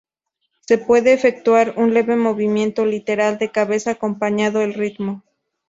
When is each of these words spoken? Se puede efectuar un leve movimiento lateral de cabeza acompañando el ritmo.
Se 0.61 0.79
puede 0.79 1.13
efectuar 1.13 1.75
un 1.77 1.93
leve 1.93 2.15
movimiento 2.15 2.87
lateral 2.87 3.37
de 3.37 3.51
cabeza 3.51 3.91
acompañando 3.91 4.61
el 4.61 4.73
ritmo. 4.73 5.21